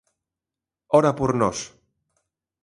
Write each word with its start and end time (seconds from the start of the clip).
Ora 0.99 1.11
por 1.19 1.31
nós. 1.41 1.59